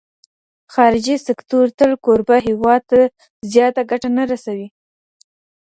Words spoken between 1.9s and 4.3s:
کوربه هیواد ته زیاته ګټه نه